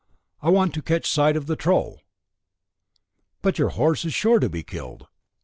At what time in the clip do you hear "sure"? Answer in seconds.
4.15-4.39